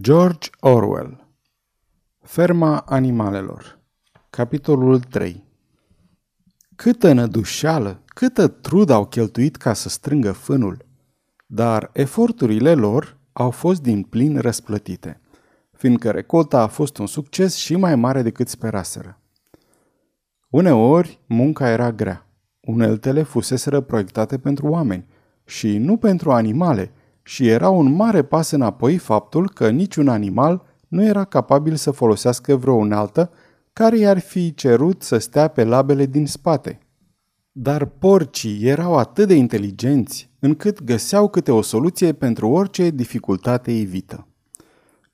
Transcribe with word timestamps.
George 0.00 0.48
Orwell 0.60 1.26
Ferma 2.22 2.78
animalelor 2.78 3.78
Capitolul 4.30 5.00
3 5.00 5.44
Câtă 6.74 7.12
nădușeală, 7.12 8.02
câtă 8.04 8.48
trudă 8.48 8.92
au 8.92 9.06
cheltuit 9.06 9.56
ca 9.56 9.72
să 9.72 9.88
strângă 9.88 10.32
fânul, 10.32 10.84
dar 11.46 11.90
eforturile 11.92 12.74
lor 12.74 13.16
au 13.32 13.50
fost 13.50 13.82
din 13.82 14.02
plin 14.02 14.38
răsplătite, 14.38 15.20
fiindcă 15.72 16.10
recolta 16.10 16.60
a 16.60 16.66
fost 16.66 16.98
un 16.98 17.06
succes 17.06 17.54
și 17.54 17.76
mai 17.76 17.96
mare 17.96 18.22
decât 18.22 18.48
speraseră. 18.48 19.20
Uneori, 20.48 21.20
munca 21.26 21.68
era 21.68 21.92
grea. 21.92 22.26
Uneltele 22.60 23.22
fuseseră 23.22 23.80
proiectate 23.80 24.38
pentru 24.38 24.66
oameni 24.66 25.06
și 25.44 25.78
nu 25.78 25.96
pentru 25.96 26.32
animale, 26.32 26.92
și 27.28 27.48
era 27.48 27.68
un 27.68 27.94
mare 27.94 28.22
pas 28.22 28.50
înapoi 28.50 28.96
faptul 28.96 29.50
că 29.50 29.68
niciun 29.68 30.08
animal 30.08 30.62
nu 30.88 31.04
era 31.04 31.24
capabil 31.24 31.74
să 31.74 31.90
folosească 31.90 32.56
vreo 32.56 32.74
unealtă 32.74 33.30
care 33.72 33.98
i-ar 33.98 34.18
fi 34.18 34.54
cerut 34.54 35.02
să 35.02 35.18
stea 35.18 35.48
pe 35.48 35.64
labele 35.64 36.06
din 36.06 36.26
spate. 36.26 36.78
Dar 37.52 37.84
porcii 37.84 38.58
erau 38.62 38.96
atât 38.96 39.28
de 39.28 39.34
inteligenți 39.34 40.30
încât 40.38 40.82
găseau 40.82 41.28
câte 41.28 41.52
o 41.52 41.62
soluție 41.62 42.12
pentru 42.12 42.48
orice 42.48 42.90
dificultate 42.90 43.78
evită. 43.78 44.26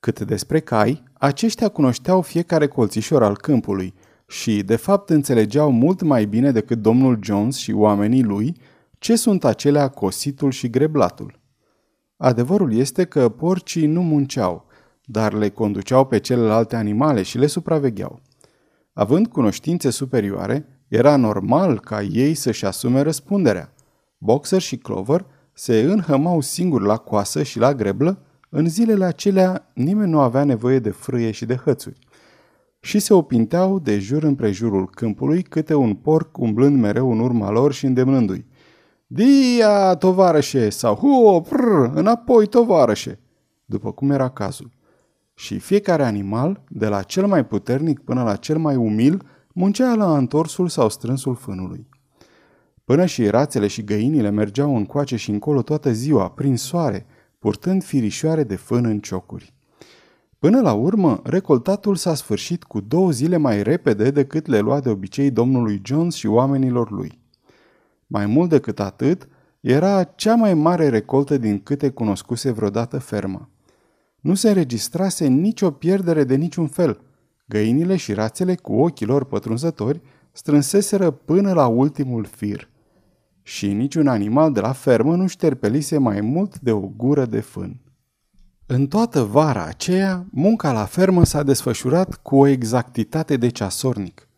Cât 0.00 0.20
despre 0.20 0.60
cai, 0.60 1.02
aceștia 1.12 1.68
cunoșteau 1.68 2.20
fiecare 2.20 2.66
colțișor 2.66 3.22
al 3.22 3.36
câmpului 3.36 3.94
și, 4.26 4.62
de 4.62 4.76
fapt, 4.76 5.10
înțelegeau 5.10 5.70
mult 5.70 6.02
mai 6.02 6.24
bine 6.24 6.50
decât 6.50 6.78
domnul 6.78 7.18
Jones 7.22 7.56
și 7.56 7.72
oamenii 7.72 8.22
lui 8.22 8.56
ce 8.98 9.16
sunt 9.16 9.44
acelea 9.44 9.88
cositul 9.88 10.50
și 10.50 10.70
greblatul. 10.70 11.40
Adevărul 12.22 12.72
este 12.72 13.04
că 13.04 13.28
porcii 13.28 13.86
nu 13.86 14.02
munceau, 14.02 14.66
dar 15.04 15.32
le 15.32 15.48
conduceau 15.48 16.06
pe 16.06 16.18
celelalte 16.18 16.76
animale 16.76 17.22
și 17.22 17.38
le 17.38 17.46
supravegheau. 17.46 18.20
Având 18.92 19.26
cunoștințe 19.26 19.90
superioare, 19.90 20.84
era 20.88 21.16
normal 21.16 21.80
ca 21.80 22.02
ei 22.02 22.34
să-și 22.34 22.64
asume 22.64 23.00
răspunderea. 23.00 23.72
Boxer 24.18 24.60
și 24.60 24.76
Clover 24.76 25.26
se 25.52 25.80
înhămau 25.80 26.40
singuri 26.40 26.84
la 26.84 26.96
coasă 26.96 27.42
și 27.42 27.58
la 27.58 27.74
greblă, 27.74 28.22
în 28.50 28.68
zilele 28.68 29.04
acelea 29.04 29.70
nimeni 29.74 30.10
nu 30.10 30.20
avea 30.20 30.44
nevoie 30.44 30.78
de 30.78 30.90
frâie 30.90 31.30
și 31.30 31.44
de 31.44 31.56
hățuri. 31.64 31.98
Și 32.80 32.98
se 32.98 33.14
opinteau 33.14 33.78
de 33.78 33.98
jur 33.98 34.22
împrejurul 34.22 34.90
câmpului 34.90 35.42
câte 35.42 35.74
un 35.74 35.94
porc 35.94 36.38
umblând 36.38 36.80
mereu 36.80 37.12
în 37.12 37.18
urma 37.18 37.50
lor 37.50 37.72
și 37.72 37.86
îndemnându-i. 37.86 38.46
Dia, 39.14 39.94
tovarășe, 39.94 40.68
sau 40.68 40.94
huo, 40.94 41.40
prr, 41.40 41.90
înapoi, 41.94 42.46
tovarășe, 42.46 43.18
după 43.64 43.92
cum 43.92 44.10
era 44.10 44.28
cazul. 44.28 44.70
Și 45.34 45.58
fiecare 45.58 46.04
animal, 46.04 46.64
de 46.68 46.88
la 46.88 47.02
cel 47.02 47.26
mai 47.26 47.46
puternic 47.46 48.00
până 48.00 48.22
la 48.22 48.36
cel 48.36 48.58
mai 48.58 48.76
umil, 48.76 49.22
muncea 49.54 49.94
la 49.94 50.16
întorsul 50.16 50.68
sau 50.68 50.88
strânsul 50.88 51.34
fânului. 51.34 51.88
Până 52.84 53.06
și 53.06 53.28
rațele 53.28 53.66
și 53.66 53.84
găinile 53.84 54.30
mergeau 54.30 54.76
încoace 54.76 55.16
și 55.16 55.30
încolo 55.30 55.62
toată 55.62 55.92
ziua, 55.92 56.28
prin 56.28 56.56
soare, 56.56 57.06
purtând 57.38 57.84
firișoare 57.84 58.44
de 58.44 58.56
fân 58.56 58.84
în 58.84 59.00
ciocuri. 59.00 59.54
Până 60.38 60.60
la 60.60 60.72
urmă, 60.72 61.20
recoltatul 61.24 61.96
s-a 61.96 62.14
sfârșit 62.14 62.64
cu 62.64 62.80
două 62.80 63.10
zile 63.10 63.36
mai 63.36 63.62
repede 63.62 64.10
decât 64.10 64.46
le 64.46 64.58
lua 64.58 64.80
de 64.80 64.88
obicei 64.88 65.30
domnului 65.30 65.80
Jones 65.84 66.14
și 66.14 66.26
oamenilor 66.26 66.90
lui. 66.90 67.21
Mai 68.12 68.26
mult 68.26 68.48
decât 68.48 68.80
atât, 68.80 69.28
era 69.60 70.04
cea 70.04 70.34
mai 70.34 70.54
mare 70.54 70.88
recoltă 70.88 71.36
din 71.38 71.62
câte 71.62 71.90
cunoscuse 71.90 72.50
vreodată 72.50 72.98
ferma. 72.98 73.48
Nu 74.20 74.34
se 74.34 74.48
înregistrase 74.48 75.26
nicio 75.26 75.70
pierdere 75.70 76.24
de 76.24 76.34
niciun 76.34 76.66
fel. 76.66 77.00
Găinile 77.48 77.96
și 77.96 78.12
rațele 78.12 78.54
cu 78.54 78.72
ochii 78.74 79.06
lor 79.06 79.24
pătrunzători 79.24 80.00
strânseseră 80.32 81.10
până 81.10 81.52
la 81.52 81.66
ultimul 81.66 82.24
fir. 82.24 82.68
Și 83.42 83.72
niciun 83.72 84.06
animal 84.06 84.52
de 84.52 84.60
la 84.60 84.72
fermă 84.72 85.16
nu 85.16 85.26
șterpelise 85.26 85.98
mai 85.98 86.20
mult 86.20 86.58
de 86.58 86.72
o 86.72 86.80
gură 86.80 87.24
de 87.24 87.40
fân. 87.40 87.80
În 88.66 88.86
toată 88.86 89.22
vara 89.22 89.64
aceea, 89.64 90.26
munca 90.30 90.72
la 90.72 90.84
fermă 90.84 91.24
s-a 91.24 91.42
desfășurat 91.42 92.14
cu 92.14 92.36
o 92.36 92.46
exactitate 92.46 93.36
de 93.36 93.48
ceasornic. 93.48 94.28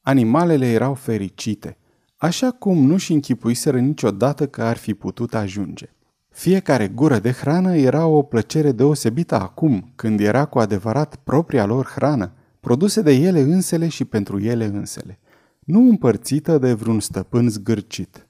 Animalele 0.00 0.66
erau 0.66 0.94
fericite 0.94 1.76
așa 2.22 2.50
cum 2.50 2.86
nu-și 2.86 3.12
închipuiseră 3.12 3.78
niciodată 3.78 4.46
că 4.46 4.62
ar 4.62 4.76
fi 4.76 4.94
putut 4.94 5.34
ajunge. 5.34 5.92
Fiecare 6.30 6.88
gură 6.88 7.18
de 7.18 7.32
hrană 7.32 7.76
era 7.76 8.06
o 8.06 8.22
plăcere 8.22 8.72
deosebită 8.72 9.40
acum, 9.40 9.92
când 9.94 10.20
era 10.20 10.44
cu 10.44 10.58
adevărat 10.58 11.16
propria 11.16 11.64
lor 11.64 11.86
hrană, 11.86 12.32
produse 12.60 13.02
de 13.02 13.12
ele 13.12 13.40
însele 13.40 13.88
și 13.88 14.04
pentru 14.04 14.40
ele 14.40 14.64
însele, 14.64 15.18
nu 15.60 15.80
împărțită 15.80 16.58
de 16.58 16.72
vreun 16.72 17.00
stăpân 17.00 17.48
zgârcit. 17.48 18.26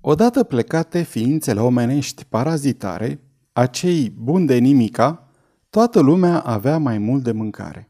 Odată 0.00 0.42
plecate 0.42 1.02
ființele 1.02 1.60
omenești 1.60 2.24
parazitare, 2.24 3.20
acei 3.52 4.14
buni 4.18 4.46
de 4.46 4.56
nimica, 4.56 5.28
toată 5.70 6.00
lumea 6.00 6.40
avea 6.40 6.78
mai 6.78 6.98
mult 6.98 7.22
de 7.22 7.32
mâncare. 7.32 7.87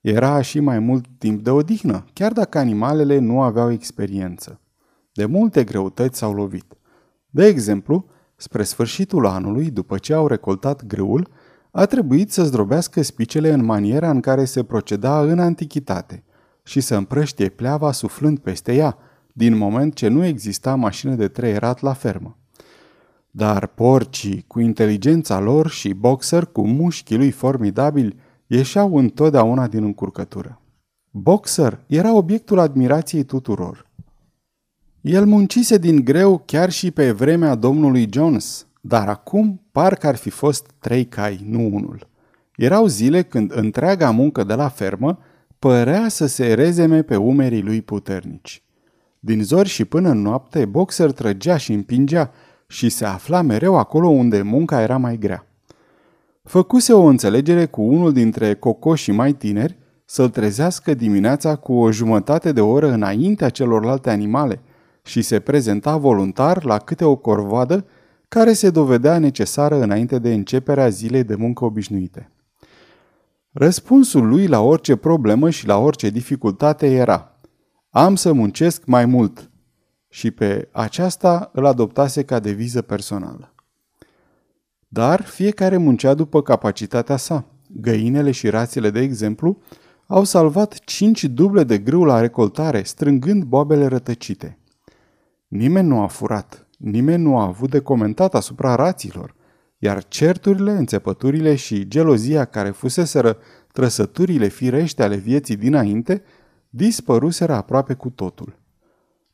Era 0.00 0.40
și 0.40 0.60
mai 0.60 0.78
mult 0.78 1.04
timp 1.18 1.44
de 1.44 1.50
odihnă, 1.50 2.04
chiar 2.12 2.32
dacă 2.32 2.58
animalele 2.58 3.18
nu 3.18 3.42
aveau 3.42 3.72
experiență. 3.72 4.60
De 5.12 5.24
multe 5.24 5.64
greutăți 5.64 6.18
s-au 6.18 6.32
lovit. 6.32 6.76
De 7.30 7.46
exemplu, 7.46 8.06
spre 8.36 8.62
sfârșitul 8.62 9.26
anului, 9.26 9.70
după 9.70 9.98
ce 9.98 10.14
au 10.14 10.26
recoltat 10.26 10.86
grâul, 10.86 11.28
a 11.70 11.84
trebuit 11.86 12.32
să 12.32 12.44
zdrobească 12.44 13.02
spicele 13.02 13.52
în 13.52 13.64
maniera 13.64 14.10
în 14.10 14.20
care 14.20 14.44
se 14.44 14.62
proceda 14.62 15.20
în 15.20 15.38
antichitate 15.38 16.24
și 16.62 16.80
să 16.80 16.94
împrăștie 16.94 17.48
pleava 17.48 17.92
suflând 17.92 18.38
peste 18.38 18.74
ea, 18.74 18.96
din 19.32 19.56
moment 19.56 19.94
ce 19.94 20.08
nu 20.08 20.24
exista 20.24 20.74
mașină 20.74 21.14
de 21.14 21.28
treierat 21.28 21.80
la 21.80 21.92
fermă. 21.92 22.36
Dar 23.30 23.66
porcii, 23.66 24.44
cu 24.46 24.60
inteligența 24.60 25.40
lor 25.40 25.68
și 25.68 25.92
boxer 25.92 26.44
cu 26.44 26.66
mușchii 26.66 27.16
lui 27.16 27.30
formidabili, 27.30 28.16
ieșeau 28.48 28.96
întotdeauna 28.96 29.66
din 29.66 29.84
încurcătură. 29.84 30.60
Boxer 31.10 31.80
era 31.86 32.12
obiectul 32.12 32.58
admirației 32.58 33.22
tuturor. 33.22 33.86
El 35.00 35.26
muncise 35.26 35.78
din 35.78 36.04
greu 36.04 36.42
chiar 36.44 36.70
și 36.70 36.90
pe 36.90 37.10
vremea 37.10 37.54
domnului 37.54 38.08
Jones, 38.12 38.66
dar 38.80 39.08
acum 39.08 39.60
parcă 39.72 40.06
ar 40.06 40.16
fi 40.16 40.30
fost 40.30 40.70
trei 40.78 41.04
cai, 41.04 41.40
nu 41.44 41.68
unul. 41.72 42.08
Erau 42.56 42.86
zile 42.86 43.22
când 43.22 43.52
întreaga 43.54 44.10
muncă 44.10 44.44
de 44.44 44.54
la 44.54 44.68
fermă 44.68 45.18
părea 45.58 46.08
să 46.08 46.26
se 46.26 46.54
rezeme 46.54 47.02
pe 47.02 47.16
umerii 47.16 47.62
lui 47.62 47.82
puternici. 47.82 48.62
Din 49.20 49.42
zori 49.42 49.68
și 49.68 49.84
până 49.84 50.08
în 50.10 50.22
noapte, 50.22 50.64
Boxer 50.64 51.12
trăgea 51.12 51.56
și 51.56 51.72
împingea 51.72 52.30
și 52.66 52.88
se 52.88 53.04
afla 53.04 53.42
mereu 53.42 53.76
acolo 53.76 54.08
unde 54.08 54.42
munca 54.42 54.82
era 54.82 54.96
mai 54.96 55.18
grea. 55.18 55.47
Făcuse 56.48 56.92
o 56.92 57.02
înțelegere 57.02 57.66
cu 57.66 57.82
unul 57.82 58.12
dintre 58.12 58.54
cocoșii 58.54 59.12
mai 59.12 59.32
tineri 59.32 59.78
să-l 60.04 60.28
trezească 60.28 60.94
dimineața 60.94 61.56
cu 61.56 61.72
o 61.72 61.90
jumătate 61.92 62.52
de 62.52 62.60
oră 62.60 62.90
înaintea 62.90 63.48
celorlalte 63.48 64.10
animale 64.10 64.62
și 65.02 65.22
se 65.22 65.40
prezenta 65.40 65.96
voluntar 65.96 66.64
la 66.64 66.78
câte 66.78 67.04
o 67.04 67.16
corvoadă 67.16 67.86
care 68.28 68.52
se 68.52 68.70
dovedea 68.70 69.18
necesară 69.18 69.82
înainte 69.82 70.18
de 70.18 70.32
începerea 70.32 70.88
zilei 70.88 71.24
de 71.24 71.34
muncă 71.34 71.64
obișnuite. 71.64 72.30
Răspunsul 73.52 74.28
lui 74.28 74.46
la 74.46 74.60
orice 74.60 74.96
problemă 74.96 75.50
și 75.50 75.66
la 75.66 75.78
orice 75.78 76.10
dificultate 76.10 76.86
era 76.86 77.40
Am 77.90 78.14
să 78.14 78.32
muncesc 78.32 78.84
mai 78.84 79.06
mult 79.06 79.50
și 80.08 80.30
pe 80.30 80.68
aceasta 80.72 81.50
îl 81.52 81.66
adoptase 81.66 82.24
ca 82.24 82.38
deviză 82.38 82.82
personală. 82.82 83.52
Dar 84.88 85.22
fiecare 85.22 85.76
muncea 85.76 86.14
după 86.14 86.42
capacitatea 86.42 87.16
sa. 87.16 87.44
Găinile 87.68 88.30
și 88.30 88.48
rațele, 88.48 88.90
de 88.90 89.00
exemplu, 89.00 89.58
au 90.06 90.24
salvat 90.24 90.78
cinci 90.84 91.24
duble 91.24 91.64
de 91.64 91.78
grâu 91.78 92.04
la 92.04 92.20
recoltare, 92.20 92.82
strângând 92.82 93.42
boabele 93.42 93.86
rătăcite. 93.86 94.58
Nimeni 95.48 95.88
nu 95.88 96.00
a 96.00 96.06
furat, 96.06 96.66
nimeni 96.78 97.22
nu 97.22 97.38
a 97.38 97.46
avut 97.46 97.70
de 97.70 97.80
comentat 97.80 98.34
asupra 98.34 98.74
raților, 98.74 99.34
iar 99.78 100.04
certurile, 100.08 100.70
înțepăturile 100.70 101.54
și 101.54 101.88
gelozia 101.88 102.44
care 102.44 102.70
fuseseră 102.70 103.38
trăsăturile 103.72 104.48
firește 104.48 105.02
ale 105.02 105.16
vieții 105.16 105.56
dinainte, 105.56 106.22
dispăruseră 106.70 107.52
aproape 107.52 107.94
cu 107.94 108.10
totul. 108.10 108.58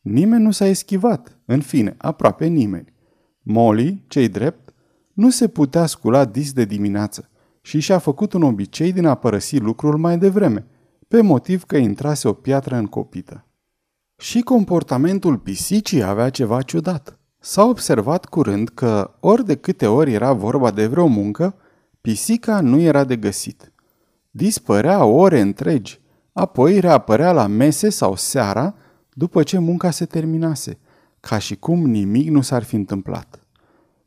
Nimeni 0.00 0.42
nu 0.42 0.50
s-a 0.50 0.66
eschivat, 0.66 1.38
în 1.44 1.60
fine, 1.60 1.94
aproape 1.98 2.46
nimeni. 2.46 2.92
Molly, 3.42 4.04
cei 4.08 4.28
drept, 4.28 4.63
nu 5.14 5.30
se 5.30 5.48
putea 5.48 5.86
scula 5.86 6.24
dis 6.24 6.52
de 6.52 6.64
dimineață 6.64 7.28
și 7.60 7.80
și-a 7.80 7.98
făcut 7.98 8.32
un 8.32 8.42
obicei 8.42 8.92
din 8.92 9.06
a 9.06 9.14
părăsi 9.14 9.58
lucrul 9.58 9.96
mai 9.96 10.18
devreme, 10.18 10.66
pe 11.08 11.20
motiv 11.20 11.64
că 11.64 11.76
intrase 11.76 12.28
o 12.28 12.32
piatră 12.32 12.76
în 12.76 12.86
copită. 12.86 13.46
Și 14.16 14.40
comportamentul 14.40 15.38
pisicii 15.38 16.02
avea 16.02 16.30
ceva 16.30 16.62
ciudat. 16.62 17.18
S-a 17.38 17.64
observat 17.64 18.24
curând 18.24 18.68
că, 18.68 19.14
ori 19.20 19.44
de 19.44 19.56
câte 19.56 19.86
ori 19.86 20.12
era 20.12 20.32
vorba 20.32 20.70
de 20.70 20.86
vreo 20.86 21.06
muncă, 21.06 21.54
Pisica 22.00 22.60
nu 22.60 22.80
era 22.80 23.04
de 23.04 23.16
găsit. 23.16 23.72
Dispărea 24.30 25.04
ore 25.04 25.40
întregi, 25.40 26.00
apoi 26.32 26.80
reapărea 26.80 27.32
la 27.32 27.46
mese 27.46 27.88
sau 27.88 28.16
seara 28.16 28.74
după 29.12 29.42
ce 29.42 29.58
munca 29.58 29.90
se 29.90 30.04
terminase, 30.04 30.78
ca 31.20 31.38
și 31.38 31.56
cum 31.56 31.86
nimic 31.86 32.28
nu 32.28 32.40
s-ar 32.40 32.62
fi 32.62 32.74
întâmplat. 32.74 33.43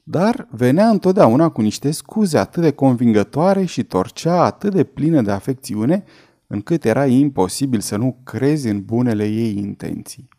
Dar 0.10 0.48
venea 0.52 0.90
întotdeauna 0.90 1.50
cu 1.50 1.62
niște 1.62 1.92
scuze 1.92 2.38
atât 2.38 2.62
de 2.62 2.72
convingătoare 2.72 3.66
și 3.66 3.84
torcea 3.84 4.44
atât 4.44 4.74
de 4.74 4.84
plină 4.84 5.22
de 5.22 5.32
afecțiune, 5.32 6.04
încât 6.48 6.86
era 6.86 7.06
imposibil 7.06 7.80
să 7.80 7.98
nu 7.98 8.18
crezi 8.24 8.68
în 8.68 8.86
bunele 8.86 9.26
ei 9.26 9.58
intenții. 9.58 10.30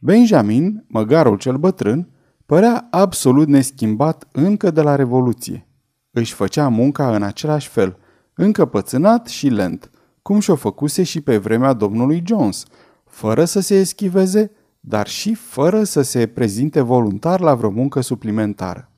Benjamin, 0.00 0.84
măgarul 0.86 1.36
cel 1.36 1.56
bătrân, 1.56 2.08
părea 2.46 2.88
absolut 2.90 3.48
neschimbat 3.48 4.28
încă 4.32 4.70
de 4.70 4.80
la 4.80 4.94
Revoluție. 4.94 5.66
Își 6.10 6.34
făcea 6.34 6.68
munca 6.68 7.14
în 7.14 7.22
același 7.22 7.68
fel, 7.68 7.96
încăpățânat 8.34 9.26
și 9.26 9.48
lent, 9.48 9.90
cum 10.22 10.40
și-o 10.40 10.54
făcuse 10.56 11.02
și 11.02 11.20
pe 11.20 11.36
vremea 11.36 11.72
domnului 11.72 12.22
Jones, 12.26 12.64
fără 13.04 13.44
să 13.44 13.60
se 13.60 13.78
eschiveze, 13.78 14.50
dar 14.86 15.06
și 15.06 15.34
fără 15.34 15.82
să 15.82 16.02
se 16.02 16.26
prezinte 16.26 16.80
voluntar 16.80 17.40
la 17.40 17.54
vreo 17.54 17.70
muncă 17.70 18.00
suplimentară. 18.00 18.88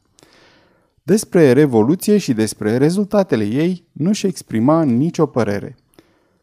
Despre 1.03 1.53
Revoluție 1.53 2.19
și 2.19 2.33
despre 2.33 2.77
rezultatele 2.77 3.45
ei 3.45 3.89
nu-și 3.93 4.27
exprima 4.27 4.83
nicio 4.83 5.27
părere. 5.27 5.77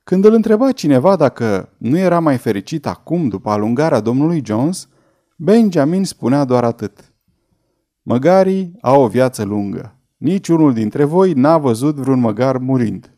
Când 0.03 0.25
îl 0.25 0.33
întreba 0.33 0.71
cineva 0.71 1.15
dacă 1.15 1.69
nu 1.77 1.97
era 1.97 2.19
mai 2.19 2.37
fericit 2.37 2.85
acum 2.85 3.27
după 3.27 3.49
alungarea 3.49 3.99
domnului 3.99 4.41
Jones, 4.45 4.87
Benjamin 5.35 6.03
spunea 6.03 6.43
doar 6.43 6.63
atât. 6.63 7.13
Măgarii 8.01 8.77
au 8.81 9.01
o 9.01 9.07
viață 9.07 9.43
lungă. 9.43 9.95
Niciunul 10.17 10.73
dintre 10.73 11.03
voi 11.03 11.33
n-a 11.33 11.57
văzut 11.57 11.95
vreun 11.95 12.19
măgar 12.19 12.57
murind. 12.57 13.13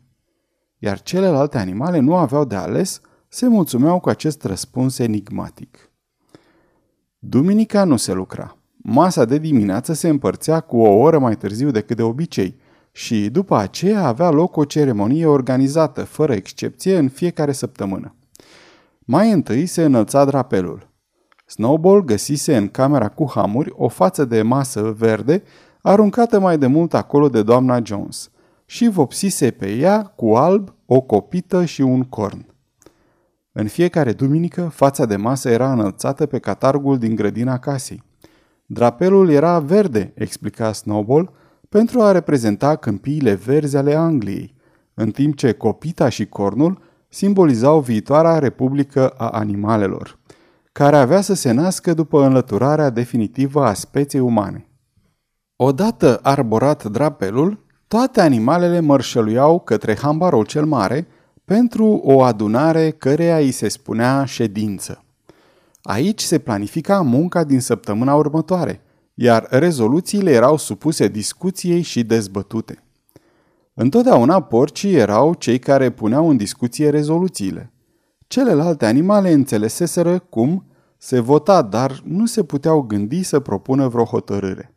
Iar 0.78 1.02
celelalte 1.02 1.58
animale 1.58 1.98
nu 1.98 2.16
aveau 2.16 2.44
de 2.44 2.54
ales, 2.54 3.00
se 3.28 3.48
mulțumeau 3.48 4.00
cu 4.00 4.08
acest 4.08 4.44
răspuns 4.44 4.98
enigmatic. 4.98 5.90
Duminica 7.18 7.84
nu 7.84 7.96
se 7.96 8.12
lucra. 8.12 8.56
Masa 8.76 9.24
de 9.24 9.38
dimineață 9.38 9.92
se 9.92 10.08
împărțea 10.08 10.60
cu 10.60 10.78
o 10.78 10.88
oră 10.88 11.18
mai 11.18 11.36
târziu 11.36 11.70
decât 11.70 11.96
de 11.96 12.02
obicei 12.02 12.56
și 12.92 13.30
după 13.30 13.56
aceea 13.56 14.06
avea 14.06 14.30
loc 14.30 14.56
o 14.56 14.64
ceremonie 14.64 15.26
organizată, 15.26 16.04
fără 16.04 16.32
excepție, 16.32 16.98
în 16.98 17.08
fiecare 17.08 17.52
săptămână. 17.52 18.14
Mai 18.98 19.30
întâi 19.30 19.66
se 19.66 19.84
înălța 19.84 20.24
drapelul. 20.24 20.90
Snowball 21.46 22.04
găsise 22.04 22.56
în 22.56 22.68
camera 22.68 23.08
cu 23.08 23.30
hamuri 23.34 23.72
o 23.76 23.88
față 23.88 24.24
de 24.24 24.42
masă 24.42 24.94
verde 24.98 25.42
aruncată 25.82 26.40
mai 26.40 26.58
de 26.58 26.66
mult 26.66 26.94
acolo 26.94 27.28
de 27.28 27.42
doamna 27.42 27.80
Jones 27.84 28.30
și 28.66 28.88
vopsise 28.88 29.50
pe 29.50 29.70
ea 29.72 30.02
cu 30.02 30.34
alb 30.34 30.74
o 30.86 31.00
copită 31.00 31.64
și 31.64 31.80
un 31.80 32.02
corn. 32.02 32.55
În 33.58 33.66
fiecare 33.66 34.12
duminică, 34.12 34.70
fața 34.74 35.06
de 35.06 35.16
masă 35.16 35.48
era 35.48 35.72
înălțată 35.72 36.26
pe 36.26 36.38
catargul 36.38 36.98
din 36.98 37.14
grădina 37.14 37.58
casei. 37.58 38.02
Drapelul 38.66 39.30
era 39.30 39.58
verde, 39.58 40.12
explica 40.14 40.72
Snowball, 40.72 41.32
pentru 41.68 42.00
a 42.00 42.12
reprezenta 42.12 42.76
câmpiile 42.76 43.34
verzi 43.34 43.76
ale 43.76 43.94
Angliei, 43.94 44.54
în 44.94 45.10
timp 45.10 45.36
ce 45.36 45.52
copita 45.52 46.08
și 46.08 46.26
cornul 46.26 46.82
simbolizau 47.08 47.80
viitoarea 47.80 48.38
republică 48.38 49.08
a 49.08 49.28
animalelor, 49.28 50.18
care 50.72 50.96
avea 50.96 51.20
să 51.20 51.34
se 51.34 51.52
nască 51.52 51.94
după 51.94 52.24
înlăturarea 52.24 52.90
definitivă 52.90 53.64
a 53.64 53.72
speției 53.72 54.22
umane. 54.22 54.68
Odată 55.56 56.18
arborat 56.22 56.84
drapelul, 56.84 57.64
toate 57.88 58.20
animalele 58.20 58.80
mărșăluiau 58.80 59.60
către 59.60 59.96
hambarul 59.96 60.44
cel 60.44 60.64
mare 60.64 61.06
pentru 61.46 62.00
o 62.04 62.22
adunare 62.22 62.90
căreia 62.90 63.36
îi 63.36 63.50
se 63.50 63.68
spunea 63.68 64.24
ședință. 64.24 65.04
Aici 65.82 66.20
se 66.20 66.38
planifica 66.38 67.00
munca 67.00 67.44
din 67.44 67.60
săptămâna 67.60 68.14
următoare, 68.14 68.80
iar 69.14 69.46
rezoluțiile 69.50 70.30
erau 70.30 70.56
supuse 70.56 71.08
discuției 71.08 71.82
și 71.82 72.04
dezbătute. 72.04 72.84
Întotdeauna 73.74 74.42
porcii 74.42 74.94
erau 74.94 75.34
cei 75.34 75.58
care 75.58 75.90
puneau 75.90 76.28
în 76.28 76.36
discuție 76.36 76.90
rezoluțiile. 76.90 77.72
Celelalte 78.26 78.86
animale 78.86 79.32
înțeleseseră 79.32 80.18
cum 80.18 80.64
se 80.98 81.20
vota, 81.20 81.62
dar 81.62 82.00
nu 82.04 82.26
se 82.26 82.44
puteau 82.44 82.80
gândi 82.80 83.22
să 83.22 83.40
propună 83.40 83.88
vreo 83.88 84.04
hotărâre. 84.04 84.74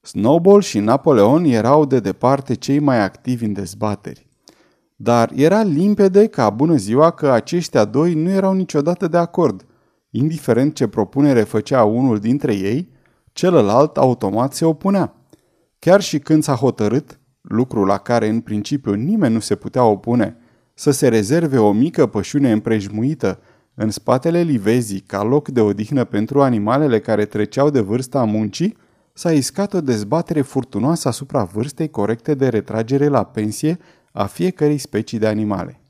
Snowball 0.00 0.60
și 0.60 0.78
Napoleon 0.78 1.44
erau 1.44 1.84
de 1.84 2.00
departe 2.00 2.54
cei 2.54 2.78
mai 2.78 3.00
activi 3.00 3.44
în 3.44 3.52
dezbateri. 3.52 4.30
Dar 5.02 5.32
era 5.34 5.62
limpede 5.62 6.26
ca 6.26 6.50
bună 6.50 6.76
ziua 6.76 7.10
că 7.10 7.30
aceștia 7.30 7.84
doi 7.84 8.14
nu 8.14 8.30
erau 8.30 8.52
niciodată 8.52 9.08
de 9.08 9.16
acord. 9.16 9.66
Indiferent 10.10 10.74
ce 10.74 10.86
propunere 10.86 11.42
făcea 11.42 11.84
unul 11.84 12.18
dintre 12.18 12.54
ei, 12.54 12.88
celălalt 13.32 13.96
automat 13.96 14.54
se 14.54 14.64
opunea. 14.64 15.14
Chiar 15.78 16.00
și 16.00 16.18
când 16.18 16.42
s-a 16.42 16.54
hotărât, 16.54 17.20
lucru 17.40 17.84
la 17.84 17.98
care 17.98 18.28
în 18.28 18.40
principiu 18.40 18.92
nimeni 18.92 19.34
nu 19.34 19.40
se 19.40 19.54
putea 19.54 19.84
opune, 19.84 20.36
să 20.74 20.90
se 20.90 21.08
rezerve 21.08 21.58
o 21.58 21.72
mică 21.72 22.06
pășune 22.06 22.52
împrejmuită 22.52 23.38
în 23.74 23.90
spatele 23.90 24.40
livezii 24.40 25.00
ca 25.00 25.22
loc 25.22 25.48
de 25.48 25.60
odihnă 25.60 26.04
pentru 26.04 26.42
animalele 26.42 27.00
care 27.00 27.24
treceau 27.24 27.70
de 27.70 27.80
vârsta 27.80 28.24
muncii, 28.24 28.76
s-a 29.12 29.32
iscat 29.32 29.74
o 29.74 29.80
dezbatere 29.80 30.40
furtunoasă 30.40 31.08
asupra 31.08 31.44
vârstei 31.44 31.90
corecte 31.90 32.34
de 32.34 32.48
retragere 32.48 33.08
la 33.08 33.24
pensie 33.24 33.78
a 34.12 34.26
fiecărei 34.26 34.78
specii 34.78 35.18
de 35.18 35.26
animale. 35.26 35.80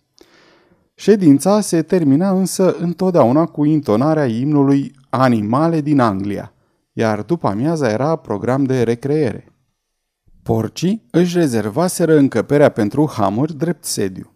Ședința 0.94 1.60
se 1.60 1.82
termina 1.82 2.30
însă 2.30 2.76
întotdeauna 2.78 3.46
cu 3.46 3.64
intonarea 3.64 4.26
imnului 4.26 4.94
Animale 5.08 5.80
din 5.80 6.00
Anglia, 6.00 6.52
iar 6.92 7.22
după 7.22 7.48
amiaza 7.48 7.90
era 7.90 8.16
program 8.16 8.64
de 8.64 8.82
recreere. 8.82 9.46
Porcii 10.42 11.06
își 11.10 11.36
rezervaseră 11.36 12.16
încăperea 12.16 12.68
pentru 12.68 13.10
hamuri 13.12 13.56
drept 13.56 13.84
sediu. 13.84 14.32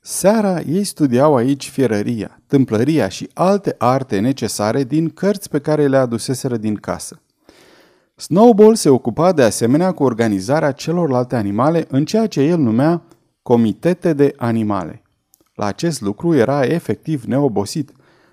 Seara 0.00 0.60
ei 0.60 0.84
studiau 0.84 1.36
aici 1.36 1.68
fierăria, 1.68 2.42
tâmplăria 2.46 3.08
și 3.08 3.30
alte 3.34 3.74
arte 3.78 4.18
necesare 4.18 4.84
din 4.84 5.08
cărți 5.08 5.48
pe 5.48 5.58
care 5.58 5.86
le 5.86 5.96
aduseseră 5.96 6.56
din 6.56 6.74
casă. 6.74 7.20
Snowball 8.18 8.74
se 8.74 8.88
ocupa 8.88 9.32
de 9.32 9.42
asemenea 9.42 9.92
cu 9.92 10.02
organizarea 10.02 10.72
celorlalte 10.72 11.36
animale 11.36 11.84
în 11.88 12.04
ceea 12.04 12.26
ce 12.26 12.40
el 12.40 12.58
numea 12.58 13.02
comitete 13.42 14.12
de 14.12 14.34
animale. 14.36 15.02
La 15.54 15.64
acest 15.64 16.00
lucru 16.00 16.34
era 16.34 16.62
efectiv 16.64 17.24
neobosit. 17.24 17.92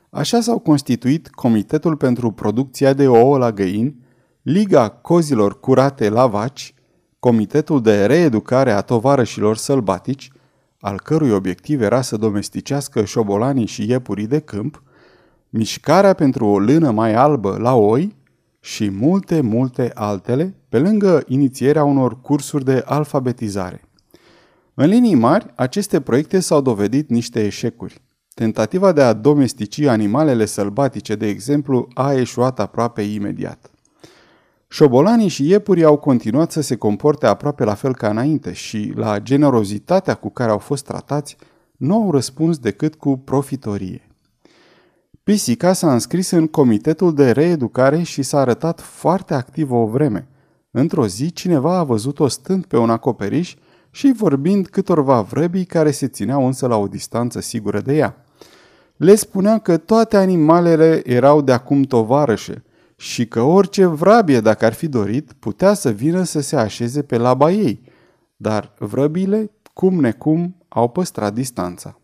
Așa 0.10 0.42
s-au 0.42 0.60
constituit 0.60 1.30
Comitetul 1.30 1.96
pentru 1.96 2.32
producția 2.32 2.94
de 2.94 3.08
ouă 3.08 3.38
la 3.38 3.52
găini, 3.52 4.06
Liga 4.42 4.90
Cozilor 4.90 5.60
Curate 5.60 6.10
la 6.10 6.28
Vaci, 6.28 6.74
Comitetul 7.20 7.82
de 7.82 8.06
Reeducare 8.06 8.72
a 8.72 8.82
Tovarășilor 8.82 9.58
Sălbatici, 9.58 10.32
al 10.80 11.00
cărui 11.00 11.32
obiectiv 11.32 11.82
era 11.82 12.02
să 12.02 12.18
domesticească 12.18 13.04
șobolanii 13.04 13.66
și 13.66 13.90
iepurii 13.90 14.28
de 14.28 14.40
câmp, 14.40 14.84
Mișcarea 15.50 16.14
pentru 16.14 16.46
o 16.46 16.60
lână 16.60 16.92
mai 16.92 17.14
albă 17.14 17.58
la 17.60 17.74
oi 17.74 18.22
și 18.66 18.90
multe, 18.90 19.42
multe 19.42 19.92
altele, 19.94 20.56
pe 20.70 20.80
lângă 20.80 21.24
inițierea 21.28 21.84
unor 21.84 22.22
cursuri 22.22 22.66
de 22.66 22.84
alfabetizare. 22.86 23.82
În 24.74 24.88
linii 24.88 25.16
mari, 25.16 25.46
aceste 25.56 26.02
proiecte 26.02 26.40
s-au 26.40 26.62
dovedit 26.62 27.10
niște 27.10 27.46
eșecuri. 27.46 28.02
Tentativa 28.34 28.92
de 28.92 29.02
a 29.02 29.14
domestici 29.14 29.82
animalele 29.82 30.46
sălbatice, 30.46 31.16
de 31.16 31.28
exemplu, 31.28 31.88
a 31.94 32.14
eșuat 32.14 32.60
aproape 32.60 33.02
imediat. 33.02 33.72
Șobolanii 34.68 35.28
și 35.28 35.48
iepurii 35.48 35.84
au 35.84 35.98
continuat 35.98 36.52
să 36.52 36.62
se 36.62 36.76
comporte 36.76 37.26
aproape 37.26 37.64
la 37.64 37.74
fel 37.74 37.96
ca 37.96 38.10
înainte 38.10 38.54
și, 38.54 38.94
la 38.96 39.20
generozitatea 39.20 40.14
cu 40.14 40.30
care 40.30 40.52
au 40.52 40.58
fost 40.58 40.86
tratați, 40.86 41.38
nu 41.78 42.04
au 42.04 42.12
răspuns 42.12 42.58
decât 42.58 42.96
cu 42.96 43.18
profitorie. 43.18 44.03
Pisica 45.24 45.74
s-a 45.74 45.94
înscris 45.94 46.30
în 46.30 46.48
comitetul 46.48 47.14
de 47.14 47.32
reeducare 47.32 48.02
și 48.02 48.22
s-a 48.22 48.40
arătat 48.40 48.82
foarte 48.82 49.34
activ 49.34 49.72
o 49.72 49.86
vreme. 49.86 50.28
Într-o 50.72 51.08
zi, 51.08 51.32
cineva 51.32 51.78
a 51.78 51.84
văzut-o 51.84 52.28
stând 52.28 52.66
pe 52.66 52.78
un 52.78 52.90
acoperiș 52.90 53.56
și 53.92 54.14
vorbind 54.18 54.68
câtorva 54.68 55.22
vrăbii 55.22 55.66
care 55.66 55.92
se 55.92 56.08
țineau 56.08 56.46
însă 56.46 56.68
la 56.68 56.76
o 56.76 56.88
distanță 56.88 57.42
sigură 57.42 57.82
de 57.82 57.96
ea. 57.96 58.26
Le 58.98 59.16
spunea 59.16 59.58
că 59.58 59.78
toate 59.78 60.18
animalele 60.18 61.02
erau 61.10 61.42
de 61.42 61.52
acum 61.52 61.82
tovarășe 61.82 62.64
și 62.96 63.28
că 63.28 63.42
orice 63.42 63.86
vrabie, 63.86 64.40
dacă 64.40 64.66
ar 64.66 64.74
fi 64.74 64.88
dorit, 64.88 65.34
putea 65.34 65.74
să 65.74 65.90
vină 65.90 66.24
să 66.24 66.40
se 66.40 66.56
așeze 66.56 67.02
pe 67.02 67.18
laba 67.18 67.52
ei, 67.52 67.82
dar 68.36 68.74
vrăbile, 68.80 69.52
cum 69.74 70.00
necum, 70.00 70.56
au 70.68 70.90
păstrat 70.90 71.34
distanța. 71.34 71.98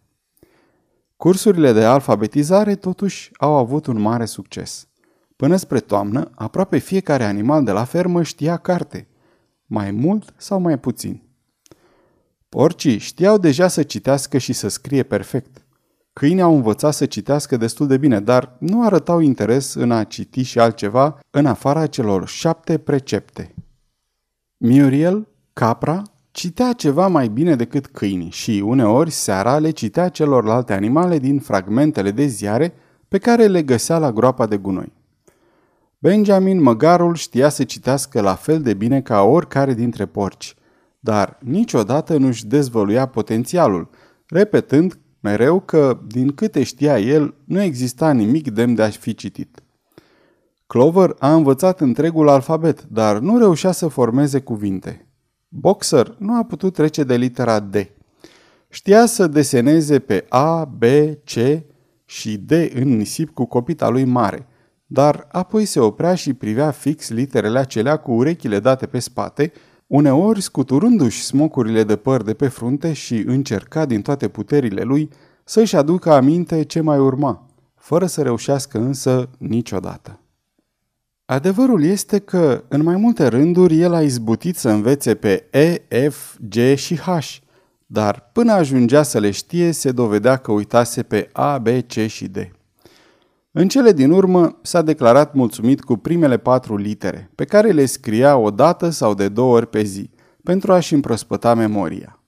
Cursurile 1.19 1.71
de 1.71 1.83
alfabetizare, 1.83 2.75
totuși, 2.75 3.31
au 3.37 3.55
avut 3.55 3.85
un 3.85 3.99
mare 4.01 4.25
succes. 4.25 4.87
Până 5.35 5.55
spre 5.55 5.79
toamnă, 5.79 6.31
aproape 6.35 6.77
fiecare 6.77 7.23
animal 7.23 7.63
de 7.63 7.71
la 7.71 7.83
fermă 7.83 8.23
știa 8.23 8.57
carte. 8.57 9.07
mai 9.65 9.91
mult 9.91 10.33
sau 10.37 10.59
mai 10.59 10.79
puțin. 10.79 11.21
Porcii 12.49 12.97
știau 12.97 13.37
deja 13.37 13.67
să 13.67 13.83
citească 13.83 14.37
și 14.37 14.53
să 14.53 14.67
scrie 14.67 15.03
perfect. 15.03 15.65
Câinii 16.13 16.41
au 16.41 16.55
învățat 16.55 16.93
să 16.93 17.05
citească 17.05 17.57
destul 17.57 17.87
de 17.87 17.97
bine, 17.97 18.19
dar 18.19 18.55
nu 18.59 18.85
arătau 18.85 19.19
interes 19.19 19.73
în 19.73 19.91
a 19.91 20.03
citi 20.03 20.41
și 20.41 20.59
altceva 20.59 21.19
în 21.29 21.45
afara 21.45 21.87
celor 21.87 22.27
șapte 22.27 22.77
precepte. 22.77 23.53
Muriel, 24.57 25.27
capra, 25.53 26.03
citea 26.39 26.73
ceva 26.73 27.07
mai 27.07 27.27
bine 27.27 27.55
decât 27.55 27.87
câinii 27.87 28.29
și 28.29 28.63
uneori 28.65 29.09
seara 29.09 29.57
le 29.57 29.69
citea 29.69 30.09
celorlalte 30.09 30.73
animale 30.73 31.17
din 31.17 31.39
fragmentele 31.39 32.11
de 32.11 32.25
ziare 32.25 32.73
pe 33.07 33.17
care 33.17 33.45
le 33.45 33.61
găsea 33.61 33.97
la 33.97 34.11
groapa 34.11 34.45
de 34.45 34.57
gunoi. 34.57 34.93
Benjamin 35.97 36.61
Măgarul 36.61 37.15
știa 37.15 37.49
să 37.49 37.63
citească 37.63 38.21
la 38.21 38.35
fel 38.35 38.61
de 38.61 38.73
bine 38.73 39.01
ca 39.01 39.21
oricare 39.21 39.73
dintre 39.73 40.05
porci, 40.05 40.55
dar 40.99 41.37
niciodată 41.41 42.17
nu-și 42.17 42.45
dezvăluia 42.45 43.05
potențialul, 43.05 43.89
repetând 44.27 44.99
mereu 45.19 45.59
că, 45.59 45.99
din 46.07 46.33
câte 46.33 46.63
știa 46.63 46.99
el, 46.99 47.35
nu 47.45 47.61
exista 47.61 48.11
nimic 48.11 48.51
demn 48.51 48.75
de 48.75 48.83
a 48.83 48.89
fi 48.89 49.13
citit. 49.15 49.63
Clover 50.67 51.15
a 51.17 51.33
învățat 51.33 51.79
întregul 51.79 52.29
alfabet, 52.29 52.83
dar 52.83 53.17
nu 53.17 53.37
reușea 53.37 53.71
să 53.71 53.87
formeze 53.87 54.39
cuvinte. 54.39 55.08
Boxer 55.51 56.15
nu 56.17 56.35
a 56.35 56.43
putut 56.43 56.73
trece 56.73 57.03
de 57.03 57.15
litera 57.15 57.59
D. 57.59 57.75
Știa 58.69 59.05
să 59.05 59.27
deseneze 59.27 59.99
pe 59.99 60.25
A, 60.29 60.65
B, 60.65 60.83
C 61.23 61.61
și 62.05 62.37
D 62.37 62.51
în 62.51 62.97
nisip 62.97 63.33
cu 63.33 63.45
copita 63.45 63.89
lui 63.89 64.05
mare, 64.05 64.47
dar 64.85 65.27
apoi 65.31 65.65
se 65.65 65.79
oprea 65.79 66.15
și 66.15 66.33
privea 66.33 66.71
fix 66.71 67.09
literele 67.09 67.59
acelea 67.59 67.97
cu 67.97 68.11
urechile 68.11 68.59
date 68.59 68.85
pe 68.85 68.99
spate, 68.99 69.51
uneori 69.87 70.41
scuturându-și 70.41 71.23
smocurile 71.23 71.83
de 71.83 71.95
păr 71.95 72.21
de 72.23 72.33
pe 72.33 72.47
frunte 72.47 72.93
și 72.93 73.23
încerca 73.25 73.85
din 73.85 74.01
toate 74.01 74.27
puterile 74.27 74.81
lui 74.81 75.09
să-și 75.43 75.75
aducă 75.75 76.11
aminte 76.11 76.63
ce 76.63 76.81
mai 76.81 76.99
urma, 76.99 77.45
fără 77.75 78.05
să 78.05 78.21
reușească 78.21 78.79
însă 78.79 79.29
niciodată. 79.37 80.19
Adevărul 81.29 81.83
este 81.83 82.19
că, 82.19 82.63
în 82.67 82.83
mai 82.83 82.95
multe 82.95 83.27
rânduri, 83.27 83.79
el 83.79 83.93
a 83.93 84.01
izbutit 84.01 84.57
să 84.57 84.69
învețe 84.69 85.15
pe 85.15 85.47
E, 85.51 86.07
F, 86.09 86.35
G 86.49 86.75
și 86.75 86.95
H, 86.97 87.37
dar 87.85 88.29
până 88.33 88.51
ajungea 88.51 89.03
să 89.03 89.19
le 89.19 89.31
știe, 89.31 89.71
se 89.71 89.91
dovedea 89.91 90.37
că 90.37 90.51
uitase 90.51 91.03
pe 91.03 91.29
A, 91.33 91.57
B, 91.57 91.67
C 91.67 91.91
și 91.91 92.27
D. 92.27 92.37
În 93.51 93.67
cele 93.67 93.91
din 93.91 94.11
urmă 94.11 94.59
s-a 94.61 94.81
declarat 94.81 95.33
mulțumit 95.33 95.81
cu 95.81 95.97
primele 95.97 96.37
patru 96.37 96.75
litere, 96.77 97.31
pe 97.35 97.45
care 97.45 97.71
le 97.71 97.85
scria 97.85 98.37
o 98.37 98.49
dată 98.49 98.89
sau 98.89 99.13
de 99.13 99.27
două 99.27 99.55
ori 99.55 99.67
pe 99.67 99.83
zi, 99.83 100.09
pentru 100.43 100.73
a-și 100.73 100.93
împrospăta 100.93 101.53
memoria. 101.53 102.19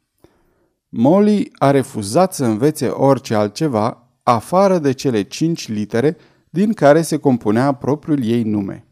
Molly 0.89 1.51
a 1.57 1.71
refuzat 1.71 2.33
să 2.33 2.45
învețe 2.45 2.87
orice 2.87 3.35
altceva, 3.35 4.07
afară 4.23 4.77
de 4.77 4.91
cele 4.91 5.21
cinci 5.21 5.67
litere 5.67 6.17
din 6.49 6.73
care 6.73 7.01
se 7.01 7.17
compunea 7.17 7.71
propriul 7.71 8.23
ei 8.23 8.43
nume. 8.43 8.85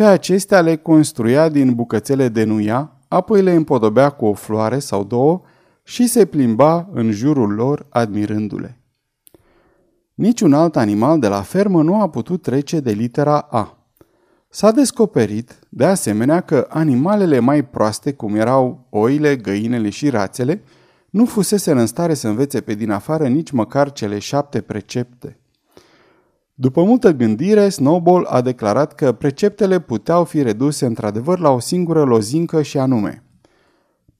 Pe 0.00 0.06
acestea 0.06 0.60
le 0.60 0.76
construia 0.76 1.48
din 1.48 1.74
bucățele 1.74 2.28
de 2.28 2.44
nuia, 2.44 2.92
apoi 3.08 3.42
le 3.42 3.52
împodobea 3.52 4.10
cu 4.10 4.26
o 4.26 4.32
floare 4.32 4.78
sau 4.78 5.04
două 5.04 5.40
și 5.82 6.06
se 6.06 6.24
plimba 6.24 6.88
în 6.92 7.10
jurul 7.10 7.52
lor 7.52 7.86
admirându-le. 7.88 8.80
Niciun 10.14 10.52
alt 10.52 10.76
animal 10.76 11.18
de 11.18 11.28
la 11.28 11.40
fermă 11.40 11.82
nu 11.82 12.00
a 12.00 12.08
putut 12.08 12.42
trece 12.42 12.80
de 12.80 12.90
litera 12.90 13.38
A. 13.38 13.88
S-a 14.48 14.70
descoperit, 14.70 15.58
de 15.68 15.84
asemenea, 15.84 16.40
că 16.40 16.66
animalele 16.68 17.38
mai 17.38 17.64
proaste, 17.64 18.12
cum 18.12 18.34
erau 18.34 18.86
oile, 18.90 19.36
găinile 19.36 19.88
și 19.88 20.08
rațele, 20.08 20.62
nu 21.10 21.24
fusese 21.24 21.70
în 21.70 21.86
stare 21.86 22.14
să 22.14 22.28
învețe 22.28 22.60
pe 22.60 22.74
din 22.74 22.90
afară 22.90 23.28
nici 23.28 23.50
măcar 23.50 23.92
cele 23.92 24.18
șapte 24.18 24.60
precepte. 24.60 25.38
După 26.60 26.82
multă 26.82 27.10
gândire, 27.10 27.68
Snowball 27.68 28.24
a 28.24 28.40
declarat 28.40 28.94
că 28.94 29.12
preceptele 29.12 29.80
puteau 29.80 30.24
fi 30.24 30.42
reduse 30.42 30.86
într-adevăr 30.86 31.38
la 31.38 31.50
o 31.50 31.58
singură 31.58 32.04
lozincă 32.04 32.62
și 32.62 32.78
anume 32.78 33.24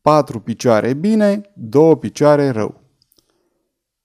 patru 0.02 0.40
picioare 0.40 0.94
bine, 0.94 1.40
două 1.54 1.96
picioare 1.96 2.48
rău. 2.48 2.80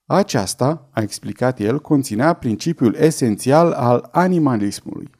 Aceasta, 0.06 0.88
a 0.90 1.02
explicat 1.02 1.60
el, 1.60 1.80
conținea 1.80 2.32
principiul 2.32 2.94
esențial 2.94 3.72
al 3.72 4.08
animalismului. 4.12 5.10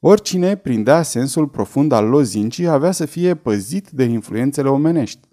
Oricine 0.00 0.56
prindea 0.56 1.02
sensul 1.02 1.48
profund 1.48 1.92
al 1.92 2.08
lozincii 2.08 2.66
avea 2.66 2.90
să 2.90 3.06
fie 3.06 3.34
păzit 3.34 3.90
de 3.90 4.04
influențele 4.04 4.68
omenești. 4.68 5.28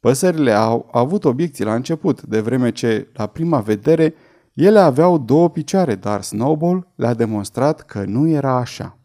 Păsările 0.00 0.52
au 0.52 0.88
avut 0.92 1.24
obiecții 1.24 1.64
la 1.64 1.74
început, 1.74 2.22
de 2.22 2.40
vreme 2.40 2.72
ce, 2.72 3.08
la 3.12 3.26
prima 3.26 3.60
vedere, 3.60 4.14
ele 4.56 4.78
aveau 4.78 5.18
două 5.18 5.50
picioare, 5.50 5.94
dar 5.94 6.22
Snowball 6.22 6.88
le-a 6.94 7.14
demonstrat 7.14 7.80
că 7.80 8.04
nu 8.06 8.28
era 8.28 8.56
așa. 8.56 8.98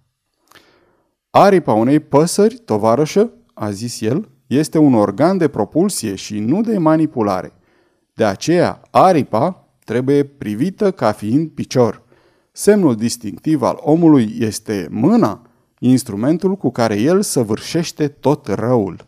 Aripa 1.30 1.74
unei 1.74 2.00
păsări, 2.00 2.56
tovarășă, 2.56 3.32
a 3.54 3.72
zis 3.72 4.02
el, 4.02 4.30
este 4.48 4.78
un 4.78 4.94
organ 4.94 5.38
de 5.38 5.48
propulsie 5.48 6.16
și 6.16 6.40
nu 6.40 6.62
de 6.62 6.78
manipulare. 6.78 7.54
De 8.14 8.26
aceea, 8.26 8.82
aripa 8.92 9.68
trebuie 9.86 10.24
privită 10.24 10.92
ca 10.92 11.12
fiind 11.12 11.50
picior. 11.50 12.04
Semnul 12.52 12.96
distinctiv 12.96 13.62
al 13.62 13.78
omului 13.82 14.36
este 14.40 14.88
mâna, 14.92 15.42
instrumentul 15.80 16.56
cu 16.56 16.72
care 16.72 16.96
el 16.96 17.22
săvârșește 17.22 18.08
tot 18.08 18.48
răul. 18.48 19.08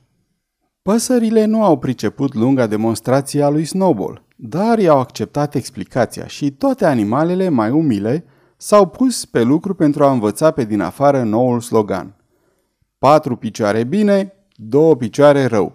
Păsările 0.81 1.45
nu 1.45 1.63
au 1.63 1.77
priceput 1.77 2.33
lunga 2.33 2.67
demonstrație 2.67 3.43
a 3.43 3.49
lui 3.49 3.65
Snowball, 3.65 4.22
dar 4.35 4.79
i-au 4.79 4.99
acceptat 4.99 5.55
explicația 5.55 6.27
și 6.27 6.51
toate 6.51 6.85
animalele 6.85 7.49
mai 7.49 7.69
umile 7.69 8.25
s-au 8.57 8.87
pus 8.87 9.25
pe 9.25 9.41
lucru 9.41 9.73
pentru 9.73 10.03
a 10.03 10.11
învăța 10.11 10.51
pe 10.51 10.63
din 10.63 10.81
afară 10.81 11.23
noul 11.23 11.59
slogan. 11.59 12.15
Patru 12.97 13.35
picioare 13.35 13.83
bine, 13.83 14.33
două 14.55 14.95
picioare 14.95 15.45
rău. 15.45 15.73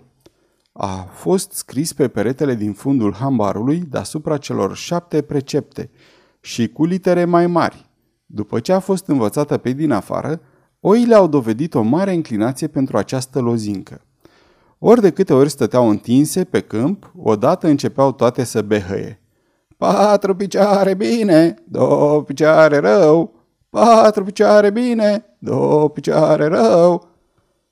A 0.73 1.09
fost 1.13 1.53
scris 1.53 1.93
pe 1.93 2.09
peretele 2.09 2.55
din 2.55 2.73
fundul 2.73 3.15
hambarului 3.15 3.79
deasupra 3.79 4.37
celor 4.37 4.77
șapte 4.77 5.23
precepte 5.23 5.91
și 6.41 6.69
cu 6.69 6.85
litere 6.85 7.25
mai 7.25 7.47
mari. 7.47 7.87
După 8.27 8.61
ce 8.61 8.73
a 8.73 8.79
fost 8.79 9.07
învățată 9.07 9.57
pe 9.57 9.73
din 9.73 9.91
afară, 9.91 10.41
oile 10.81 11.15
au 11.15 11.27
dovedit 11.27 11.75
o 11.75 11.83
mare 11.83 12.13
inclinație 12.13 12.67
pentru 12.67 12.97
această 12.97 13.41
lozincă. 13.41 14.01
Ori 14.79 15.01
de 15.01 15.11
câte 15.11 15.33
ori 15.33 15.51
stăteau 15.51 15.89
întinse 15.89 16.45
pe 16.45 16.61
câmp, 16.61 17.13
odată 17.17 17.67
începeau 17.67 18.13
toate 18.13 18.45
să 18.45 18.63
behăie. 18.63 19.21
Patru 19.77 20.37
picioare 20.37 20.95
bine, 20.95 21.55
două 21.65 22.23
picioare 22.23 22.79
rău, 22.79 23.35
patru 23.71 24.25
picioare 24.25 24.71
bine, 24.71 25.25
două 25.39 25.91
picioare 25.91 26.47
rău. 26.47 27.09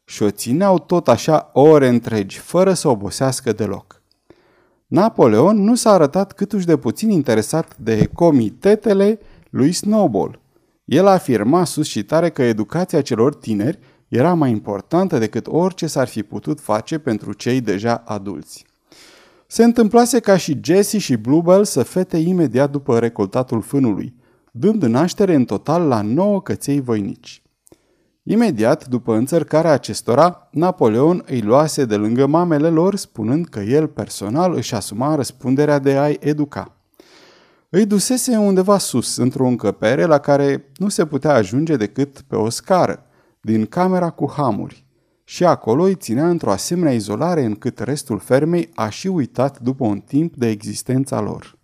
Și 0.04 0.22
o 0.22 0.30
țineau 0.30 0.78
tot 0.78 1.08
așa 1.08 1.50
ore 1.52 1.88
întregi, 1.88 2.38
fără 2.38 2.72
să 2.72 2.88
obosească 2.88 3.52
deloc. 3.52 4.02
Napoleon 4.86 5.64
nu 5.64 5.74
s-a 5.74 5.90
arătat 5.90 6.32
câtuși 6.32 6.66
de 6.66 6.76
puțin 6.76 7.10
interesat 7.10 7.76
de 7.76 8.10
comitetele 8.12 9.18
lui 9.50 9.72
Snowball. 9.72 10.40
El 10.84 11.06
afirma 11.06 11.64
sus 11.64 11.86
și 11.86 12.04
tare 12.04 12.30
că 12.30 12.42
educația 12.42 13.00
celor 13.00 13.34
tineri 13.34 13.78
era 14.08 14.34
mai 14.34 14.50
importantă 14.50 15.18
decât 15.18 15.46
orice 15.46 15.86
s-ar 15.86 16.08
fi 16.08 16.22
putut 16.22 16.60
face 16.60 16.98
pentru 16.98 17.32
cei 17.32 17.60
deja 17.60 18.02
adulți. 18.06 18.64
Se 19.46 19.64
întâmplase 19.64 20.20
ca 20.20 20.36
și 20.36 20.60
Jesse 20.62 20.98
și 20.98 21.16
Bluebell 21.16 21.64
să 21.64 21.82
fete 21.82 22.16
imediat 22.16 22.70
după 22.70 22.98
recoltatul 22.98 23.62
fânului, 23.62 24.14
dând 24.50 24.82
naștere 24.82 25.34
în 25.34 25.44
total 25.44 25.86
la 25.86 26.00
nouă 26.02 26.42
căței 26.42 26.80
voinici. 26.80 27.42
Imediat 28.22 28.86
după 28.88 29.14
înțărcarea 29.14 29.72
acestora, 29.72 30.48
Napoleon 30.50 31.22
îi 31.26 31.40
luase 31.40 31.84
de 31.84 31.96
lângă 31.96 32.26
mamele 32.26 32.68
lor, 32.68 32.96
spunând 32.96 33.46
că 33.46 33.60
el 33.60 33.86
personal 33.86 34.54
își 34.54 34.74
asuma 34.74 35.14
răspunderea 35.14 35.78
de 35.78 35.96
a-i 35.96 36.16
educa. 36.20 36.76
Îi 37.68 37.86
dusese 37.86 38.36
undeva 38.36 38.78
sus, 38.78 39.16
într-o 39.16 39.46
încăpere 39.46 40.04
la 40.04 40.18
care 40.18 40.72
nu 40.76 40.88
se 40.88 41.06
putea 41.06 41.34
ajunge 41.34 41.76
decât 41.76 42.20
pe 42.20 42.36
o 42.36 42.48
scară, 42.48 43.06
din 43.46 43.66
camera 43.66 44.10
cu 44.10 44.30
hamuri 44.30 44.84
și 45.24 45.44
acolo 45.44 45.82
îi 45.82 45.94
ținea 45.94 46.28
într-o 46.28 46.50
asemenea 46.50 46.92
izolare 46.92 47.44
încât 47.44 47.78
restul 47.78 48.18
fermei 48.18 48.70
a 48.74 48.88
și 48.88 49.08
uitat 49.08 49.60
după 49.60 49.86
un 49.86 50.00
timp 50.00 50.36
de 50.36 50.48
existența 50.48 51.20
lor. 51.20 51.58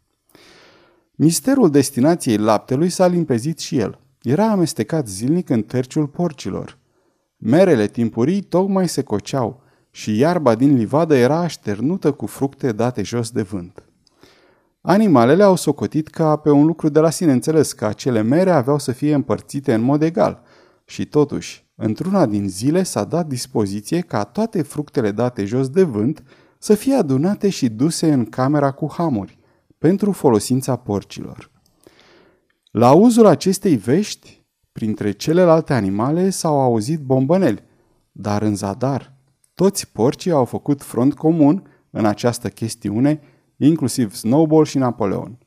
Misterul 1.15 1.71
destinației 1.71 2.37
laptelui 2.37 2.89
s-a 2.89 3.07
limpezit 3.07 3.59
și 3.59 3.79
el. 3.79 3.99
Era 4.23 4.51
amestecat 4.51 5.09
zilnic 5.09 5.49
în 5.49 5.63
terciul 5.63 6.07
porcilor. 6.07 6.79
Merele 7.37 7.87
timpurii 7.87 8.43
tocmai 8.43 8.89
se 8.89 9.03
coceau 9.03 9.63
și 9.91 10.19
iarba 10.19 10.55
din 10.55 10.77
livadă 10.77 11.17
era 11.17 11.39
așternută 11.39 12.13
cu 12.13 12.27
fructe 12.27 12.73
date 12.73 13.03
jos 13.03 13.31
de 13.31 13.43
vânt. 13.43 13.83
Animalele 14.81 15.43
au 15.43 15.57
socotit 15.57 16.09
ca 16.09 16.37
pe 16.37 16.51
un 16.51 16.67
lucru 16.67 16.89
de 16.89 17.01
la 17.01 17.11
sine 17.11 17.33
înțeles 17.33 17.73
că 17.73 17.85
acele 17.85 18.23
mere 18.23 18.51
aveau 18.51 18.79
să 18.79 18.93
fie 18.93 19.15
împărțite 19.15 19.75
în 19.75 19.81
mod 19.81 20.03
egal– 20.03 20.43
și 20.93 21.07
totuși, 21.07 21.67
Într-una 21.85 22.27
din 22.27 22.49
zile 22.49 22.83
s-a 22.83 23.05
dat 23.05 23.27
dispoziție 23.27 24.01
ca 24.01 24.25
toate 24.25 24.63
fructele 24.63 25.11
date 25.11 25.45
jos 25.45 25.69
de 25.69 25.83
vânt 25.83 26.23
să 26.59 26.75
fie 26.75 26.95
adunate 26.95 27.49
și 27.49 27.69
duse 27.69 28.13
în 28.13 28.25
camera 28.25 28.71
cu 28.71 28.93
hamuri, 28.93 29.39
pentru 29.79 30.13
folosința 30.13 30.77
porcilor. 30.77 31.51
La 32.71 32.93
uzul 32.93 33.27
acestei 33.27 33.77
vești, 33.77 34.45
printre 34.73 35.11
celelalte 35.11 35.75
animale 35.75 36.31
s-au 36.31 36.61
auzit 36.61 37.01
bombăneli, 37.01 37.63
dar 38.13 38.43
în 38.43 38.57
zadar, 38.57 39.15
toți 39.55 39.93
porcii 39.93 40.31
au 40.31 40.45
făcut 40.45 40.83
front 40.83 41.15
comun 41.15 41.67
în 41.91 42.05
această 42.05 42.49
chestiune, 42.49 43.21
inclusiv 43.57 44.15
Snowball 44.15 44.65
și 44.65 44.79
Napoleon. 44.79 45.39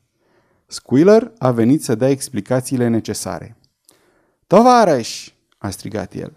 Squealer 0.67 1.33
a 1.37 1.51
venit 1.51 1.83
să 1.83 1.95
dea 1.95 2.09
explicațiile 2.09 2.87
necesare. 2.87 3.57
Tovarăși, 4.47 5.34
a 5.65 5.69
strigat 5.69 6.13
el. 6.13 6.33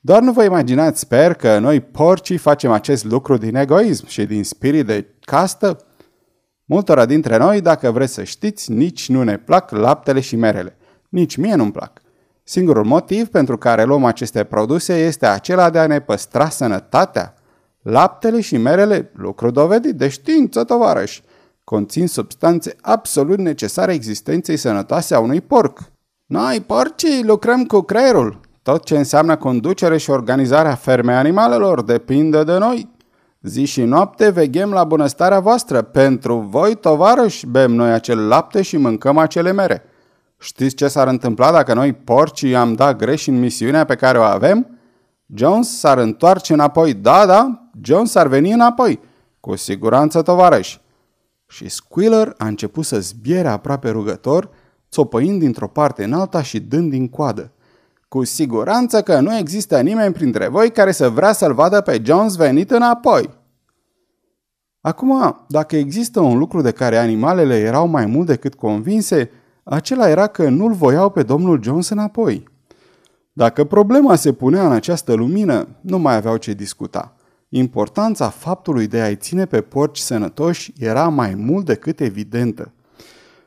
Doar 0.00 0.22
nu 0.22 0.32
vă 0.32 0.44
imaginați, 0.44 1.00
sper, 1.00 1.34
că 1.34 1.58
noi 1.58 1.80
porcii 1.80 2.36
facem 2.36 2.70
acest 2.70 3.04
lucru 3.04 3.36
din 3.36 3.54
egoism 3.54 4.06
și 4.06 4.24
din 4.24 4.44
spirit 4.44 4.86
de 4.86 5.06
castă? 5.20 5.76
Multora 6.64 7.06
dintre 7.06 7.36
noi, 7.36 7.60
dacă 7.60 7.90
vreți 7.90 8.12
să 8.12 8.22
știți, 8.24 8.72
nici 8.72 9.08
nu 9.08 9.22
ne 9.22 9.36
plac 9.36 9.70
laptele 9.70 10.20
și 10.20 10.36
merele. 10.36 10.76
Nici 11.08 11.36
mie 11.36 11.54
nu-mi 11.54 11.72
plac. 11.72 12.00
Singurul 12.42 12.84
motiv 12.84 13.28
pentru 13.28 13.58
care 13.58 13.84
luăm 13.84 14.04
aceste 14.04 14.44
produse 14.44 14.98
este 14.98 15.26
acela 15.26 15.70
de 15.70 15.78
a 15.78 15.86
ne 15.86 16.00
păstra 16.00 16.48
sănătatea. 16.48 17.34
Laptele 17.82 18.40
și 18.40 18.56
merele, 18.56 19.10
lucru 19.14 19.50
dovedit 19.50 19.94
de 19.94 20.08
știință, 20.08 20.64
tovarăși, 20.64 21.22
conțin 21.64 22.06
substanțe 22.06 22.76
absolut 22.80 23.38
necesare 23.38 23.92
existenței 23.92 24.56
sănătoase 24.56 25.14
a 25.14 25.20
unui 25.20 25.40
porc. 25.40 25.78
Noi, 26.26 26.60
porcii, 26.60 27.24
lucrăm 27.24 27.64
cu 27.64 27.80
creierul. 27.80 28.40
Tot 28.62 28.84
ce 28.84 28.96
înseamnă 28.96 29.36
conducere 29.36 29.96
și 29.96 30.10
organizarea 30.10 30.74
fermei 30.74 31.14
animalelor 31.14 31.82
depinde 31.82 32.44
de 32.44 32.58
noi. 32.58 32.96
Zi 33.42 33.64
și 33.64 33.82
noapte 33.82 34.30
veghem 34.30 34.70
la 34.70 34.84
bunăstarea 34.84 35.40
voastră. 35.40 35.82
Pentru 35.82 36.36
voi, 36.50 36.74
tovarăși, 36.74 37.46
bem 37.46 37.72
noi 37.72 37.90
acel 37.90 38.28
lapte 38.28 38.62
și 38.62 38.76
mâncăm 38.76 39.18
acele 39.18 39.52
mere. 39.52 39.82
Știți 40.38 40.74
ce 40.74 40.88
s-ar 40.88 41.08
întâmpla 41.08 41.52
dacă 41.52 41.74
noi, 41.74 41.92
porcii, 41.92 42.56
am 42.56 42.72
dat 42.74 42.96
greș 42.96 43.26
în 43.26 43.38
misiunea 43.38 43.84
pe 43.84 43.94
care 43.94 44.18
o 44.18 44.22
avem? 44.22 44.78
Jones 45.34 45.78
s-ar 45.78 45.98
întoarce 45.98 46.52
înapoi. 46.52 46.94
Da, 46.94 47.26
da, 47.26 47.70
Jones 47.82 48.14
ar 48.14 48.26
veni 48.26 48.52
înapoi. 48.52 49.00
Cu 49.40 49.56
siguranță, 49.56 50.22
tovarăși. 50.22 50.80
Și 51.46 51.68
Squealer 51.68 52.34
a 52.36 52.46
început 52.46 52.84
să 52.84 53.00
zbiere 53.00 53.48
aproape 53.48 53.90
rugător, 53.90 54.50
țopăind 54.90 55.40
dintr-o 55.40 55.68
parte 55.68 56.04
în 56.04 56.12
alta 56.12 56.42
și 56.42 56.60
dând 56.60 56.90
din 56.90 57.08
coadă. 57.08 57.52
Cu 58.08 58.24
siguranță 58.24 59.02
că 59.02 59.20
nu 59.20 59.36
există 59.36 59.80
nimeni 59.80 60.12
printre 60.12 60.48
voi 60.48 60.70
care 60.70 60.92
să 60.92 61.08
vrea 61.08 61.32
să-l 61.32 61.54
vadă 61.54 61.80
pe 61.80 62.02
Jones 62.04 62.36
venit 62.36 62.70
înapoi. 62.70 63.30
Acum, 64.80 65.44
dacă 65.48 65.76
există 65.76 66.20
un 66.20 66.38
lucru 66.38 66.60
de 66.60 66.70
care 66.70 66.96
animalele 66.96 67.58
erau 67.58 67.86
mai 67.86 68.06
mult 68.06 68.26
decât 68.26 68.54
convinse, 68.54 69.30
acela 69.64 70.08
era 70.08 70.26
că 70.26 70.48
nu-l 70.48 70.72
voiau 70.72 71.10
pe 71.10 71.22
domnul 71.22 71.62
Jones 71.62 71.88
înapoi. 71.88 72.48
Dacă 73.32 73.64
problema 73.64 74.14
se 74.14 74.32
punea 74.32 74.66
în 74.66 74.72
această 74.72 75.14
lumină, 75.14 75.68
nu 75.80 75.98
mai 75.98 76.14
aveau 76.14 76.36
ce 76.36 76.52
discuta. 76.52 77.16
Importanța 77.48 78.28
faptului 78.28 78.86
de 78.86 79.00
a-i 79.00 79.16
ține 79.16 79.46
pe 79.46 79.60
porci 79.60 79.98
sănătoși 79.98 80.72
era 80.78 81.08
mai 81.08 81.34
mult 81.34 81.64
decât 81.64 82.00
evidentă. 82.00 82.72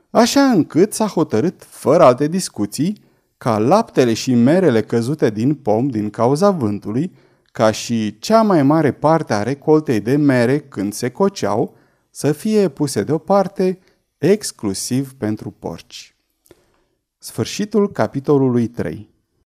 Așa 0.09 0.41
încât 0.41 0.93
s-a 0.93 1.05
hotărât, 1.05 1.63
fără 1.63 2.03
alte 2.03 2.27
discuții, 2.27 3.01
ca 3.41 3.57
laptele 3.57 4.13
și 4.13 4.33
merele 4.33 4.81
căzute 4.81 5.29
din 5.29 5.55
pom 5.55 5.87
din 5.87 6.09
cauza 6.09 6.51
vântului, 6.51 7.15
ca 7.51 7.71
și 7.71 8.19
cea 8.19 8.41
mai 8.41 8.63
mare 8.63 8.91
parte 8.91 9.33
a 9.33 9.43
recoltei 9.43 9.99
de 9.99 10.15
mere 10.15 10.59
când 10.59 10.93
se 10.93 11.09
coceau, 11.09 11.75
să 12.09 12.31
fie 12.31 12.69
puse 12.69 13.03
deoparte 13.03 13.79
exclusiv 14.17 15.13
pentru 15.13 15.51
porci. 15.51 16.15
Sfârșitul 17.17 17.91
capitolului 17.91 18.67
3 18.67 19.10